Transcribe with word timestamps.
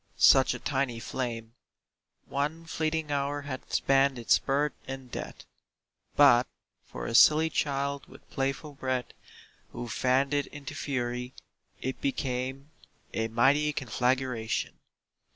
such 0.17 0.55
a 0.55 0.59
tiny 0.59 0.99
flame— 0.99 1.53
One 2.25 2.65
fleeting 2.65 3.11
hour 3.11 3.41
had 3.43 3.71
spanned 3.71 4.17
its 4.17 4.39
birth 4.39 4.73
and 4.87 5.11
death, 5.11 5.45
But 6.15 6.47
for 6.87 7.05
a 7.05 7.13
silly 7.13 7.51
child 7.51 8.07
with 8.07 8.27
playful 8.31 8.73
breath 8.73 9.13
Who 9.73 9.87
fanned 9.87 10.33
it 10.33 10.47
into 10.47 10.73
fury. 10.73 11.35
It 11.83 12.01
became 12.01 12.71
A 13.13 13.27
mighty 13.27 13.71
conflagration. 13.73 14.79